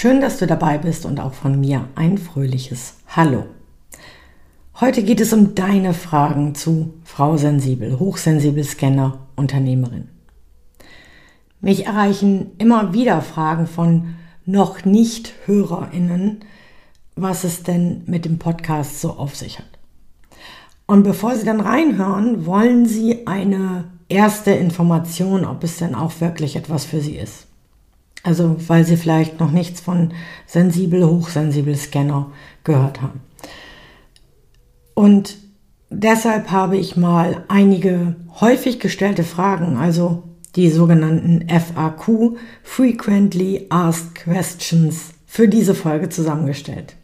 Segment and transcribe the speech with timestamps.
[0.00, 3.44] Schön, dass du dabei bist und auch von mir ein fröhliches Hallo.
[4.80, 10.08] Heute geht es um deine Fragen zu Frau Sensibel, hochsensibel Scanner, Unternehmerin.
[11.60, 14.14] Mich erreichen immer wieder Fragen von
[14.46, 16.46] noch nicht HörerInnen,
[17.14, 19.78] was es denn mit dem Podcast so auf sich hat.
[20.86, 26.56] Und bevor Sie dann reinhören, wollen Sie eine erste Information, ob es denn auch wirklich
[26.56, 27.49] etwas für Sie ist.
[28.22, 30.12] Also weil Sie vielleicht noch nichts von
[30.46, 32.30] sensibel, hochsensibel Scanner
[32.64, 33.20] gehört haben.
[34.94, 35.38] Und
[35.88, 40.24] deshalb habe ich mal einige häufig gestellte Fragen, also
[40.56, 46.96] die sogenannten FAQ, Frequently Asked Questions, für diese Folge zusammengestellt.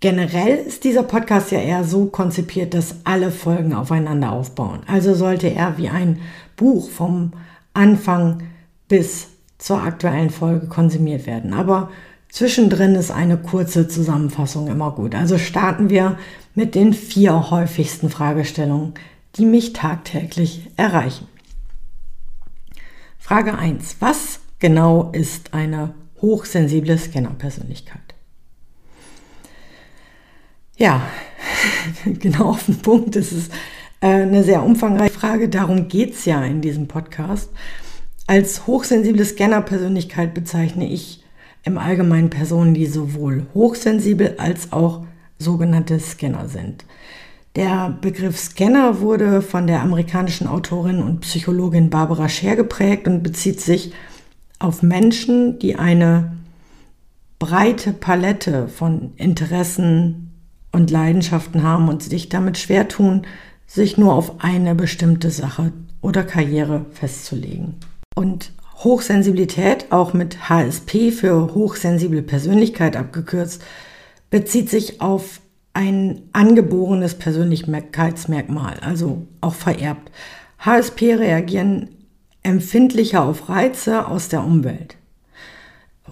[0.00, 4.80] Generell ist dieser Podcast ja eher so konzipiert, dass alle Folgen aufeinander aufbauen.
[4.86, 6.20] Also sollte er wie ein
[6.54, 7.32] Buch vom
[7.72, 8.42] Anfang
[8.88, 11.54] bis zur aktuellen Folge konsumiert werden.
[11.54, 11.90] Aber
[12.28, 15.14] zwischendrin ist eine kurze Zusammenfassung immer gut.
[15.14, 16.18] Also starten wir
[16.54, 18.94] mit den vier häufigsten Fragestellungen,
[19.36, 21.28] die mich tagtäglich erreichen.
[23.18, 23.96] Frage 1.
[24.00, 28.14] Was genau ist eine hochsensible Scannerpersönlichkeit?
[30.76, 31.02] Ja,
[32.04, 33.16] genau auf den Punkt.
[33.16, 33.50] Das ist
[34.00, 35.48] äh, eine sehr umfangreiche Frage.
[35.48, 37.50] Darum geht es ja in diesem Podcast.
[38.26, 41.22] Als hochsensible Scannerpersönlichkeit bezeichne ich
[41.62, 45.04] im Allgemeinen Personen, die sowohl hochsensibel als auch
[45.38, 46.84] sogenannte Scanner sind.
[47.54, 53.60] Der Begriff Scanner wurde von der amerikanischen Autorin und Psychologin Barbara Scher geprägt und bezieht
[53.60, 53.92] sich
[54.58, 56.36] auf Menschen, die eine
[57.38, 60.26] breite Palette von Interessen,
[60.76, 63.22] und Leidenschaften haben und sich damit schwer tun,
[63.66, 65.72] sich nur auf eine bestimmte Sache
[66.02, 67.76] oder Karriere festzulegen.
[68.16, 73.62] Und Hochsensibilität, auch mit HSP für hochsensible Persönlichkeit abgekürzt,
[74.30, 75.40] bezieht sich auf
[75.74, 80.10] ein angeborenes Persönlichkeitsmerkmal, also auch vererbt.
[80.58, 81.90] HSP reagieren
[82.42, 84.96] empfindlicher auf Reize aus der Umwelt.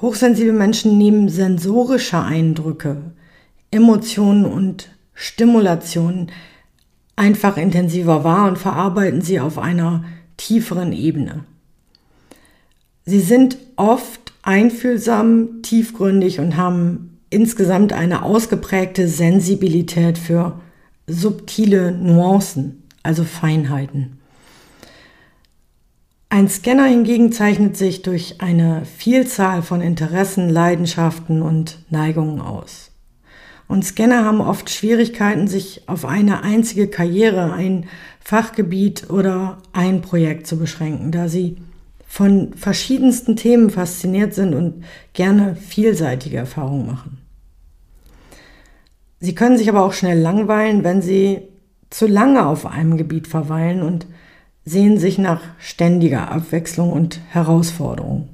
[0.03, 3.15] Hochsensible Menschen nehmen sensorische Eindrücke
[3.71, 6.31] Emotionen und Stimulationen
[7.17, 10.05] einfach intensiver wahr und verarbeiten sie auf einer
[10.37, 11.45] tieferen Ebene.
[13.07, 20.61] Sie sind oft einfühlsam, tiefgründig und haben insgesamt eine ausgeprägte Sensibilität für
[21.07, 24.19] subtile Nuancen, also Feinheiten.
[26.31, 32.91] Ein Scanner hingegen zeichnet sich durch eine Vielzahl von Interessen, Leidenschaften und Neigungen aus.
[33.69, 37.87] Und Scanner haben oft Schwierigkeiten, sich auf eine einzige Karriere, ein
[38.21, 41.59] Fachgebiet oder ein Projekt zu beschränken, da sie
[42.15, 47.19] von verschiedensten Themen fasziniert sind und gerne vielseitige Erfahrungen machen.
[49.19, 51.49] Sie können sich aber auch schnell langweilen, wenn sie
[51.91, 54.07] zu lange auf einem Gebiet verweilen und
[54.65, 58.29] sehen sich nach ständiger Abwechslung und Herausforderung.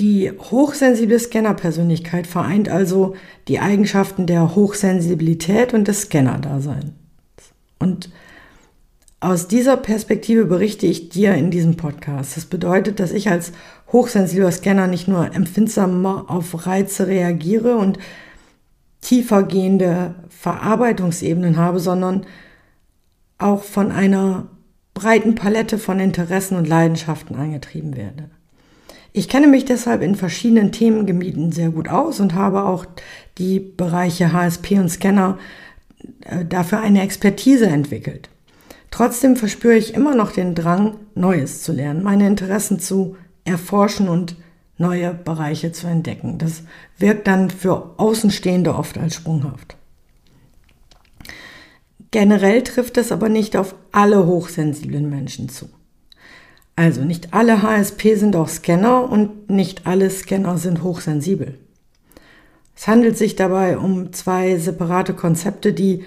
[0.00, 3.14] Die hochsensible Scannerpersönlichkeit vereint also
[3.46, 6.90] die Eigenschaften der Hochsensibilität und des Scanner-Daseins.
[7.78, 8.10] Und
[9.20, 12.38] aus dieser Perspektive berichte ich dir in diesem Podcast.
[12.38, 13.52] Das bedeutet, dass ich als
[13.92, 17.98] hochsensibler Scanner nicht nur empfindsamer auf Reize reagiere und
[19.02, 22.24] tiefer gehende Verarbeitungsebenen habe, sondern
[23.36, 24.48] auch von einer
[24.94, 28.30] breiten Palette von Interessen und Leidenschaften angetrieben werde.
[29.12, 32.86] Ich kenne mich deshalb in verschiedenen Themengebieten sehr gut aus und habe auch
[33.36, 35.38] die Bereiche HSP und Scanner
[36.24, 38.29] äh, dafür eine Expertise entwickelt.
[38.90, 44.36] Trotzdem verspüre ich immer noch den Drang, Neues zu lernen, meine Interessen zu erforschen und
[44.78, 46.38] neue Bereiche zu entdecken.
[46.38, 46.62] Das
[46.98, 49.76] wirkt dann für Außenstehende oft als sprunghaft.
[52.10, 55.68] Generell trifft es aber nicht auf alle hochsensiblen Menschen zu.
[56.74, 61.58] Also nicht alle HSP sind auch Scanner und nicht alle Scanner sind hochsensibel.
[62.74, 66.04] Es handelt sich dabei um zwei separate Konzepte, die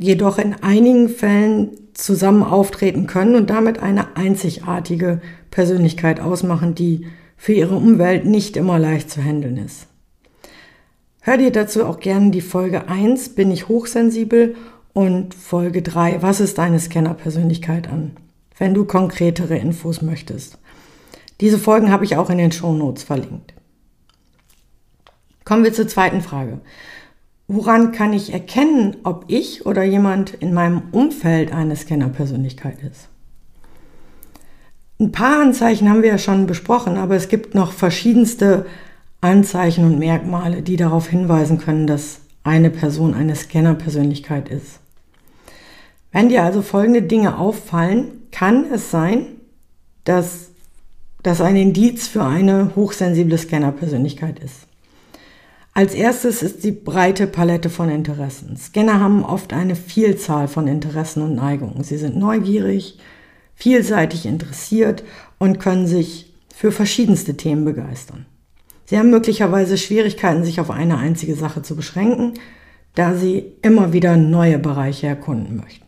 [0.00, 5.20] jedoch in einigen Fällen zusammen auftreten können und damit eine einzigartige
[5.50, 7.06] Persönlichkeit ausmachen, die
[7.36, 9.86] für ihre Umwelt nicht immer leicht zu handeln ist.
[11.20, 14.56] Hör dir dazu auch gerne die Folge 1, bin ich hochsensibel
[14.94, 18.12] und Folge 3, was ist deine Scanner-Persönlichkeit an,
[18.56, 20.58] wenn du konkretere Infos möchtest.
[21.40, 23.54] Diese Folgen habe ich auch in den Show Notes verlinkt.
[25.44, 26.60] Kommen wir zur zweiten Frage.
[27.52, 33.08] Woran kann ich erkennen, ob ich oder jemand in meinem Umfeld eine Scanner-Persönlichkeit ist?
[35.00, 38.66] Ein paar Anzeichen haben wir ja schon besprochen, aber es gibt noch verschiedenste
[39.20, 44.78] Anzeichen und Merkmale, die darauf hinweisen können, dass eine Person eine Scanner-Persönlichkeit ist.
[46.12, 49.26] Wenn dir also folgende Dinge auffallen, kann es sein,
[50.04, 50.50] dass
[51.24, 54.69] das ein Indiz für eine hochsensible Scanner-Persönlichkeit ist.
[55.80, 58.54] Als erstes ist die breite Palette von Interessen.
[58.54, 61.84] Scanner haben oft eine Vielzahl von Interessen und Neigungen.
[61.84, 62.98] Sie sind neugierig,
[63.54, 65.02] vielseitig interessiert
[65.38, 68.26] und können sich für verschiedenste Themen begeistern.
[68.84, 72.34] Sie haben möglicherweise Schwierigkeiten, sich auf eine einzige Sache zu beschränken,
[72.94, 75.86] da sie immer wieder neue Bereiche erkunden möchten.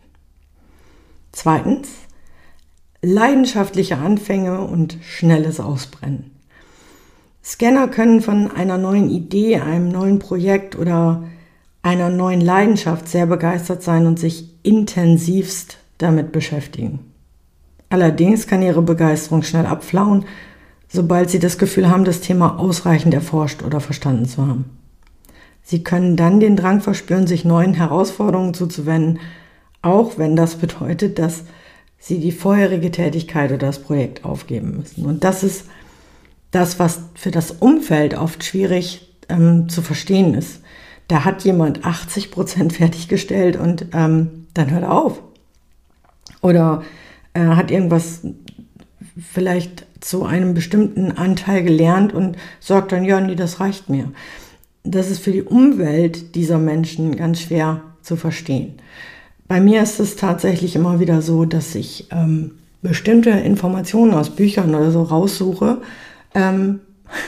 [1.33, 1.91] Zweitens,
[3.03, 6.32] leidenschaftliche Anfänge und schnelles Ausbrennen.
[7.45, 11.25] Scanner können von einer neuen Idee, einem neuen Projekt oder
[11.83, 17.01] einer neuen Leidenschaft sehr begeistert sein und sich intensivst damit beschäftigen.
[17.89, 20.25] Allerdings kann ihre Begeisterung schnell abflauen,
[20.89, 24.65] sobald sie das Gefühl haben, das Thema ausreichend erforscht oder verstanden zu haben.
[25.63, 29.21] Sie können dann den Drang verspüren, sich neuen Herausforderungen zuzuwenden,
[29.81, 31.45] auch wenn das bedeutet, dass
[31.99, 35.05] sie die vorherige Tätigkeit oder das Projekt aufgeben müssen.
[35.05, 35.67] Und das ist
[36.53, 40.61] das, was für das Umfeld oft schwierig ähm, zu verstehen ist.
[41.09, 45.21] Da hat jemand 80 Prozent fertiggestellt und ähm, dann hört er auf.
[46.41, 46.85] Oder
[47.35, 48.21] äh, hat irgendwas
[49.17, 54.13] vielleicht zu einem bestimmten Anteil gelernt und sagt dann, ja, nee, das reicht mir.
[54.85, 58.75] Das ist für die Umwelt dieser Menschen ganz schwer zu verstehen.
[59.49, 64.75] Bei mir ist es tatsächlich immer wieder so, dass ich ähm, bestimmte Informationen aus Büchern
[64.75, 65.83] oder so raussuche
[66.35, 66.81] ähm,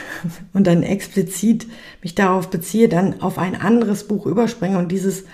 [0.53, 1.67] und dann explizit
[2.01, 5.25] mich darauf beziehe, dann auf ein anderes Buch überspringe und dieses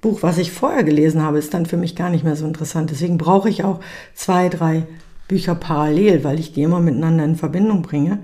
[0.00, 2.90] Buch, was ich vorher gelesen habe, ist dann für mich gar nicht mehr so interessant.
[2.90, 3.80] Deswegen brauche ich auch
[4.14, 4.86] zwei, drei
[5.26, 8.20] Bücher parallel, weil ich die immer miteinander in Verbindung bringe.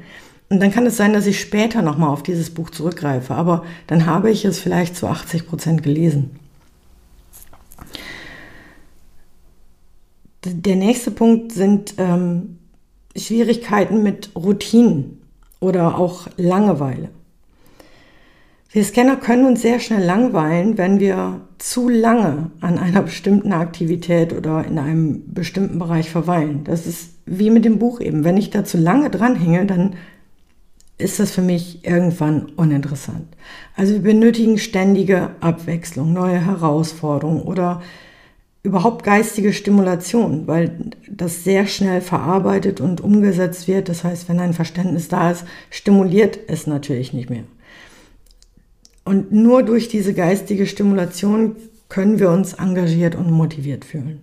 [0.49, 4.07] Und dann kann es sein, dass ich später nochmal auf dieses Buch zurückgreife, aber dann
[4.07, 6.39] habe ich es vielleicht zu 80 Prozent gelesen.
[10.45, 12.59] Der nächste Punkt sind ähm,
[13.17, 15.23] Schwierigkeiten mit Routinen
[15.61, 17.11] oder auch Langeweile.
[18.71, 24.33] Wir Scanner können uns sehr schnell langweilen, wenn wir zu lange an einer bestimmten Aktivität
[24.33, 26.65] oder in einem bestimmten Bereich verweilen.
[26.65, 28.25] Das ist wie mit dem Buch eben.
[28.25, 29.95] Wenn ich da zu lange dranhänge, dann
[30.97, 33.27] ist das für mich irgendwann uninteressant.
[33.77, 37.83] Also wir benötigen ständige Abwechslung, neue Herausforderungen oder
[38.63, 43.89] überhaupt geistige Stimulation, weil das sehr schnell verarbeitet und umgesetzt wird.
[43.89, 47.45] Das heißt, wenn ein Verständnis da ist, stimuliert es natürlich nicht mehr.
[49.05, 51.57] Und nur durch diese geistige Stimulation
[51.89, 54.21] können wir uns engagiert und motiviert fühlen.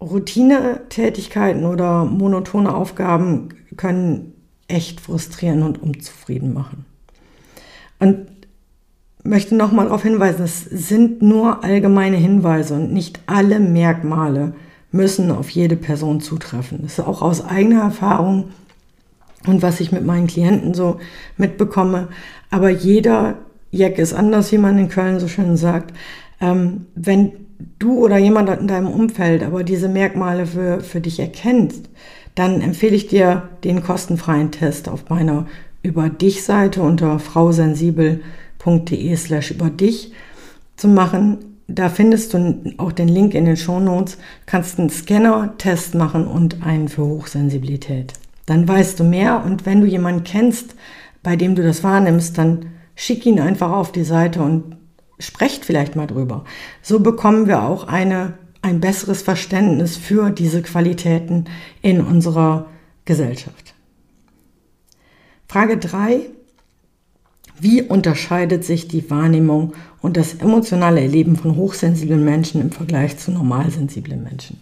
[0.00, 4.34] Routinetätigkeiten oder monotone Aufgaben können
[4.68, 6.84] echt frustrieren und unzufrieden machen.
[7.98, 8.26] Und
[9.22, 14.54] möchte nochmal darauf hinweisen, es sind nur allgemeine Hinweise und nicht alle Merkmale
[14.92, 16.80] müssen auf jede Person zutreffen.
[16.82, 18.50] Das ist auch aus eigener Erfahrung
[19.46, 20.98] und was ich mit meinen Klienten so
[21.36, 22.08] mitbekomme.
[22.50, 23.36] Aber jeder
[23.70, 25.94] Jack ist anders, wie man in Köln so schön sagt.
[26.40, 27.32] Ähm, wenn
[27.78, 31.88] du oder jemand in deinem Umfeld aber diese Merkmale für, für dich erkennst,
[32.34, 35.46] dann empfehle ich dir den kostenfreien Test auf meiner
[35.82, 38.20] über dich Seite unter frausensibel.com
[38.60, 40.12] www.ccc.de slash über dich
[40.76, 41.38] zu machen.
[41.68, 44.18] Da findest du auch den Link in den Show Notes.
[44.46, 48.14] Kannst einen Scanner-Test machen und einen für Hochsensibilität.
[48.46, 50.74] Dann weißt du mehr und wenn du jemanden kennst,
[51.22, 54.76] bei dem du das wahrnimmst, dann schick ihn einfach auf die Seite und
[55.18, 56.44] sprecht vielleicht mal drüber.
[56.82, 61.44] So bekommen wir auch eine, ein besseres Verständnis für diese Qualitäten
[61.82, 62.66] in unserer
[63.04, 63.74] Gesellschaft.
[65.46, 66.30] Frage 3.
[67.60, 73.30] Wie unterscheidet sich die Wahrnehmung und das emotionale Erleben von hochsensiblen Menschen im Vergleich zu
[73.30, 74.60] normalsensiblen Menschen?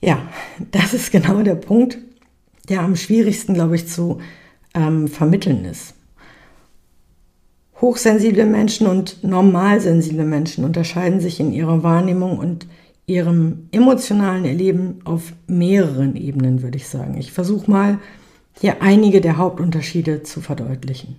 [0.00, 0.18] Ja,
[0.70, 1.98] das ist genau der Punkt,
[2.68, 4.20] der am schwierigsten, glaube ich, zu
[4.74, 5.94] ähm, vermitteln ist.
[7.80, 12.66] Hochsensible Menschen und normalsensible Menschen unterscheiden sich in ihrer Wahrnehmung und
[13.06, 17.18] ihrem emotionalen Erleben auf mehreren Ebenen, würde ich sagen.
[17.18, 17.98] Ich versuche mal
[18.58, 21.16] hier einige der Hauptunterschiede zu verdeutlichen.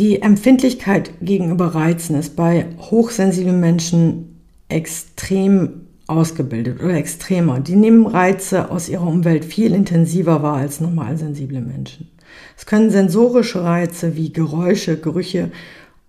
[0.00, 4.40] Die Empfindlichkeit gegenüber Reizen ist bei hochsensiblen Menschen
[4.70, 7.60] extrem ausgebildet oder extremer.
[7.60, 12.08] Die nehmen Reize aus ihrer Umwelt viel intensiver wahr als normalsensible Menschen.
[12.56, 15.50] Es können sensorische Reize wie Geräusche, Gerüche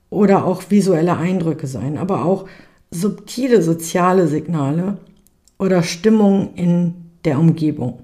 [0.10, 2.48] oder auch visuelle Eindrücke sein, aber auch
[2.92, 5.00] subtile soziale Signale
[5.60, 6.94] oder Stimmung in
[7.26, 8.00] der Umgebung.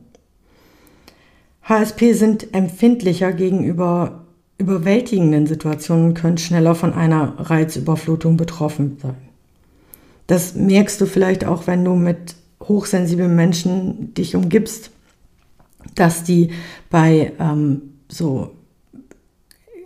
[1.63, 4.26] HSP sind empfindlicher gegenüber
[4.57, 9.15] überwältigenden Situationen können schneller von einer Reizüberflutung betroffen sein.
[10.25, 14.91] Das merkst du vielleicht auch, wenn du mit hochsensiblen Menschen dich umgibst,
[15.95, 16.49] dass die
[16.89, 18.51] bei ähm, so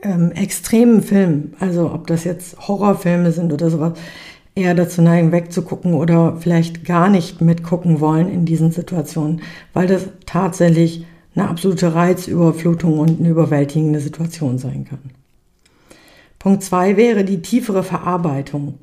[0.01, 3.93] ähm, extremen Filmen, also ob das jetzt Horrorfilme sind oder sowas,
[4.55, 9.41] eher dazu neigen, wegzugucken oder vielleicht gar nicht mitgucken wollen in diesen Situationen,
[9.73, 15.11] weil das tatsächlich eine absolute Reizüberflutung und eine überwältigende Situation sein kann.
[16.39, 18.79] Punkt zwei wäre die tiefere Verarbeitung.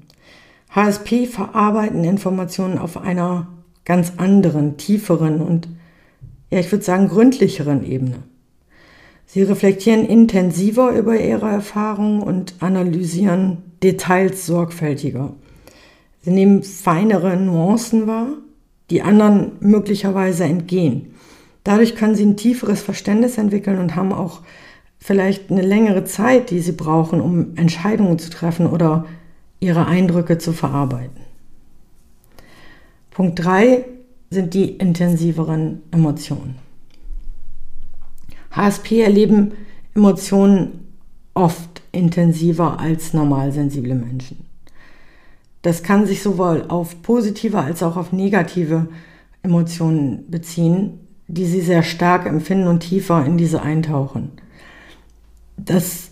[0.71, 3.49] HSP verarbeiten Informationen auf einer
[3.85, 5.69] ganz anderen, tieferen und,
[6.51, 8.23] ja, ich würde sagen, gründlicheren Ebene.
[9.27, 15.35] Sie reflektieren intensiver über ihre Erfahrungen und analysieren Details sorgfältiger.
[16.23, 18.29] Sie nehmen feinere Nuancen wahr,
[18.91, 21.15] die anderen möglicherweise entgehen.
[21.69, 24.41] Dadurch können sie ein tieferes Verständnis entwickeln und haben auch
[24.99, 29.05] vielleicht eine längere Zeit, die sie brauchen, um Entscheidungen zu treffen oder
[29.61, 31.21] ihre Eindrücke zu verarbeiten.
[33.11, 33.85] Punkt 3
[34.31, 36.55] sind die intensiveren Emotionen.
[38.51, 39.53] HSP erleben
[39.95, 40.87] Emotionen
[41.35, 44.47] oft intensiver als normalsensible Menschen.
[45.61, 48.89] Das kann sich sowohl auf positive als auch auf negative
[49.43, 54.33] Emotionen beziehen, die sie sehr stark empfinden und tiefer in diese eintauchen.
[55.57, 56.11] Das,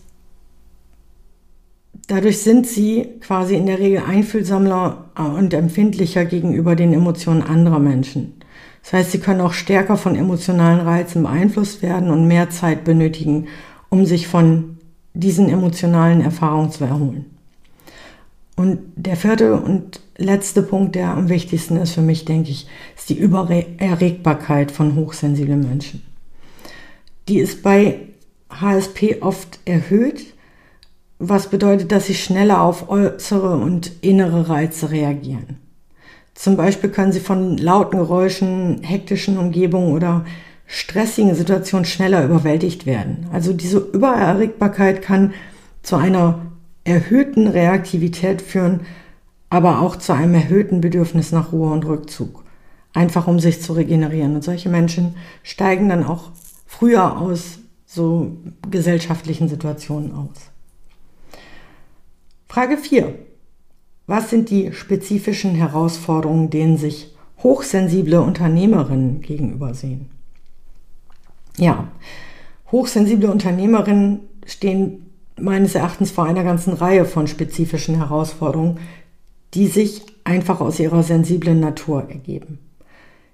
[2.07, 8.35] dadurch sind sie quasi in der Regel einfühlsamer und empfindlicher gegenüber den Emotionen anderer Menschen.
[8.83, 13.49] Das heißt, sie können auch stärker von emotionalen Reizen beeinflusst werden und mehr Zeit benötigen,
[13.89, 14.77] um sich von
[15.15, 17.36] diesen emotionalen Erfahrungen zu erholen.
[18.57, 23.11] Und der vierte und letzte Punkt, der am wichtigsten ist für mich, denke ich, ist
[23.11, 26.03] die Übererregbarkeit von hochsensiblen Menschen.
[27.29, 28.01] Die ist bei
[28.49, 30.25] HSP oft erhöht,
[31.19, 35.59] was bedeutet, dass sie schneller auf äußere und innere Reize reagieren.
[36.35, 40.25] Zum Beispiel können sie von lauten Geräuschen, hektischen Umgebungen oder
[40.67, 43.27] stressigen Situationen schneller überwältigt werden.
[43.33, 45.33] Also diese Übererregbarkeit kann
[45.83, 46.41] zu einer
[46.87, 48.83] erhöhten Reaktivität führen,
[49.51, 52.45] aber auch zu einem erhöhten Bedürfnis nach Ruhe und Rückzug.
[52.95, 54.35] Einfach um sich zu regenerieren.
[54.35, 56.31] Und solche Menschen steigen dann auch
[56.65, 58.37] früher aus so
[58.71, 60.51] gesellschaftlichen Situationen aus.
[62.49, 63.15] Frage 4.
[64.07, 70.09] Was sind die spezifischen Herausforderungen, denen sich hochsensible Unternehmerinnen gegenüber sehen?
[71.57, 71.89] Ja,
[72.71, 75.06] hochsensible Unternehmerinnen stehen
[75.39, 78.79] meines Erachtens vor einer ganzen Reihe von spezifischen Herausforderungen,
[79.55, 82.59] die sich einfach aus ihrer sensiblen Natur ergeben.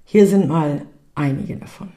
[0.04, 0.82] Hier sind mal
[1.14, 1.88] einige davon.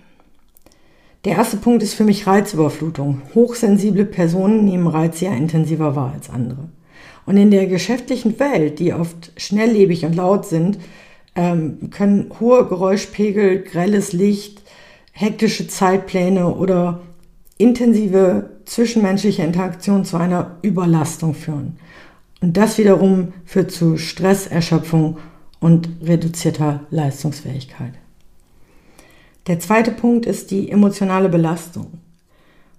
[1.26, 3.24] Der erste Punkt ist für mich Reizüberflutung.
[3.34, 6.70] Hochsensible Personen nehmen Reize ja intensiver wahr als andere.
[7.26, 10.78] Und in der geschäftlichen Welt, die oft schnelllebig und laut sind,
[11.36, 14.62] ähm, können hohe Geräuschpegel, grelles Licht,
[15.12, 17.02] hektische Zeitpläne oder
[17.58, 21.78] intensive zwischenmenschliche Interaktion zu einer Überlastung führen.
[22.42, 25.18] Und das wiederum führt zu Stress, Erschöpfung
[25.60, 27.94] und reduzierter Leistungsfähigkeit.
[29.48, 32.00] Der zweite Punkt ist die emotionale Belastung.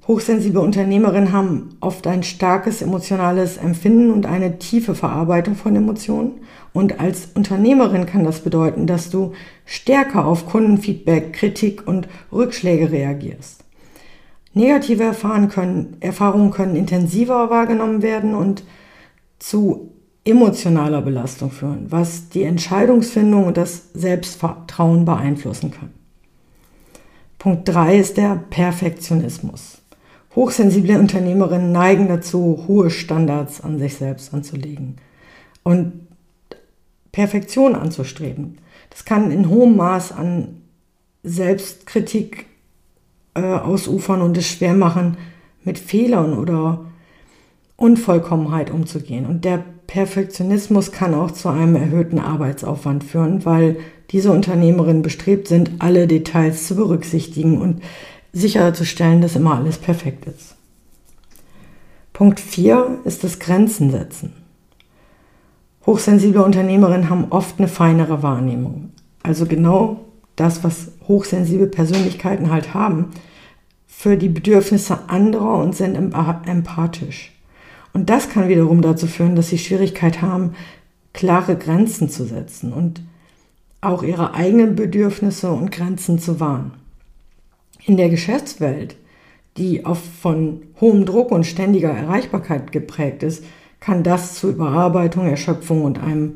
[0.07, 6.35] Hochsensible Unternehmerinnen haben oft ein starkes emotionales Empfinden und eine tiefe Verarbeitung von Emotionen.
[6.73, 9.33] Und als Unternehmerin kann das bedeuten, dass du
[9.65, 13.66] stärker auf Kundenfeedback, Kritik und Rückschläge reagierst.
[14.57, 18.65] Negative Erfahrungen können, Erfahrungen können intensiver wahrgenommen werden und
[19.39, 19.93] zu
[20.25, 25.91] emotionaler Belastung führen, was die Entscheidungsfindung und das Selbstvertrauen beeinflussen kann.
[27.39, 29.83] Punkt 3 ist der Perfektionismus.
[30.35, 34.97] Hochsensible Unternehmerinnen neigen dazu, hohe Standards an sich selbst anzulegen
[35.65, 36.09] und
[37.13, 38.57] Perfektion anzustreben.
[38.89, 40.63] Das kann in hohem Maß an
[41.23, 42.47] Selbstkritik
[43.37, 45.17] äh, ausufern und es schwer machen,
[45.63, 46.87] mit Fehlern oder
[47.77, 49.27] Unvollkommenheit umzugehen.
[49.27, 53.77] Und der Perfektionismus kann auch zu einem erhöhten Arbeitsaufwand führen, weil
[54.11, 57.83] diese Unternehmerinnen bestrebt sind, alle Details zu berücksichtigen und
[58.33, 60.57] sicherzustellen, dass immer alles perfekt ist.
[62.13, 64.33] Punkt 4 ist das Grenzen setzen.
[65.85, 68.91] Hochsensible Unternehmerinnen haben oft eine feinere Wahrnehmung.
[69.23, 70.06] Also genau
[70.37, 73.11] das, was hochsensible Persönlichkeiten halt haben,
[73.87, 77.33] für die Bedürfnisse anderer und sind empathisch.
[77.95, 80.55] Und das kann wiederum dazu führen, dass sie Schwierigkeit haben,
[81.15, 83.01] klare Grenzen zu setzen und
[83.81, 86.73] auch ihre eigenen Bedürfnisse und Grenzen zu wahren.
[87.87, 88.97] In der Geschäftswelt,
[89.57, 93.45] die oft von hohem Druck und ständiger Erreichbarkeit geprägt ist,
[93.81, 96.35] kann das zu Überarbeitung, Erschöpfung und einem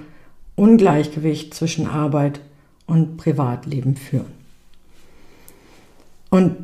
[0.57, 2.41] Ungleichgewicht zwischen Arbeit
[2.91, 4.33] und Privatleben führen.
[6.31, 6.57] Und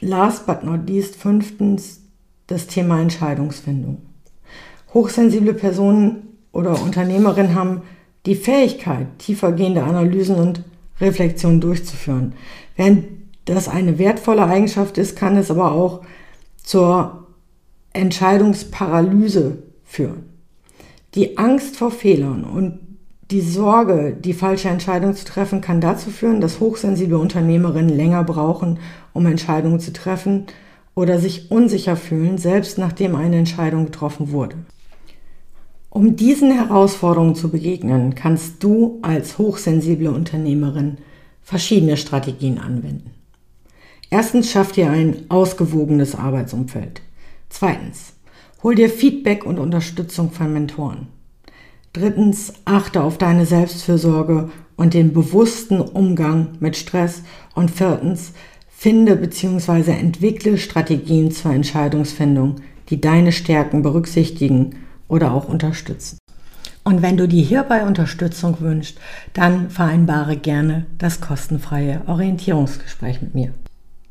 [0.00, 2.00] last but not least, fünftens,
[2.46, 4.02] das Thema Entscheidungsfindung.
[4.92, 7.82] Hochsensible Personen oder Unternehmerinnen haben
[8.26, 10.62] die Fähigkeit, tiefergehende Analysen und
[11.00, 12.34] Reflexionen durchzuführen.
[12.76, 13.06] Während
[13.46, 16.02] das eine wertvolle Eigenschaft ist, kann es aber auch
[16.62, 17.26] zur
[17.92, 20.24] Entscheidungsparalyse führen.
[21.14, 22.78] Die Angst vor Fehlern und
[23.32, 28.78] die Sorge, die falsche Entscheidung zu treffen, kann dazu führen, dass hochsensible Unternehmerinnen länger brauchen,
[29.14, 30.46] um Entscheidungen zu treffen
[30.94, 34.56] oder sich unsicher fühlen, selbst nachdem eine Entscheidung getroffen wurde.
[35.88, 40.98] Um diesen Herausforderungen zu begegnen, kannst du als hochsensible Unternehmerin
[41.42, 43.10] verschiedene Strategien anwenden.
[44.10, 47.00] Erstens schaff dir ein ausgewogenes Arbeitsumfeld.
[47.48, 48.12] Zweitens,
[48.62, 51.08] hol dir Feedback und Unterstützung von Mentoren.
[51.92, 57.22] Drittens, achte auf deine Selbstfürsorge und den bewussten Umgang mit Stress.
[57.54, 58.32] Und viertens,
[58.70, 59.92] finde bzw.
[59.92, 62.56] entwickle Strategien zur Entscheidungsfindung,
[62.88, 64.76] die deine Stärken berücksichtigen
[65.08, 66.18] oder auch unterstützen.
[66.84, 68.98] Und wenn du dir hierbei Unterstützung wünschst,
[69.34, 73.52] dann vereinbare gerne das kostenfreie Orientierungsgespräch mit mir.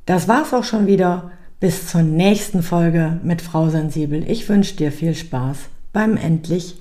[0.05, 1.31] Das war's auch schon wieder.
[1.59, 4.24] Bis zur nächsten Folge mit Frau Sensibel.
[4.27, 5.57] Ich wünsche dir viel Spaß
[5.94, 6.80] beim endlich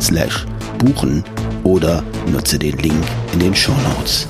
[0.00, 0.46] slash
[0.78, 1.24] buchen
[1.64, 4.26] oder nutze den Link in den Show Notes.